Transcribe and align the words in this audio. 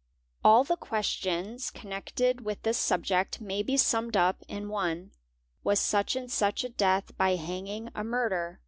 _All 0.42 0.64
the 0.64 0.76
questions 0.78 1.70
connected 1.70 2.40
with 2.42 2.62
this 2.62 2.78
subject 2.78 3.38
may 3.38 3.62
be 3.62 3.76
summed 3.76 4.16
up 4.16 4.42
in 4.48 4.70
one; 4.70 5.12
was 5.62 5.78
such 5.78 6.16
and 6.16 6.32
such 6.32 6.64
a 6.64 6.70
death 6.70 7.14
by 7.18 7.34
hanging 7.36 7.90
a 7.94 8.02
murder? 8.02 8.62